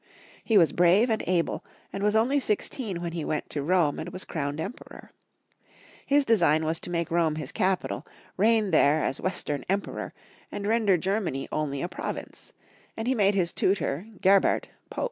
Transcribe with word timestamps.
He 0.43 0.57
was 0.57 0.71
brave 0.71 1.11
and 1.11 1.23
able, 1.27 1.63
and 1.93 2.01
was 2.01 2.15
only 2.15 2.39
sixteen 2.39 3.03
when 3.03 3.11
he 3.11 3.23
went 3.23 3.51
to 3.51 3.61
Rome 3.61 3.99
and 3.99 4.09
was 4.09 4.25
crowned 4.25 4.59
Emperor. 4.59 5.11
His 6.07 6.25
design 6.25 6.65
was 6.65 6.79
to 6.79 6.89
make 6.89 7.11
Rome 7.11 7.35
his 7.35 7.51
capital, 7.51 8.07
reign 8.35 8.71
there 8.71 9.03
as 9.03 9.21
Western 9.21 9.63
Emperor, 9.69 10.15
and 10.51 10.65
render 10.65 10.97
Germany 10.97 11.47
only 11.51 11.83
a 11.83 11.87
province; 11.87 12.51
and 12.97 13.07
he 13.07 13.13
made 13.13 13.35
his 13.35 13.53
tutor, 13.53 14.07
Gerbert, 14.23 14.69
Pope. 14.89 14.99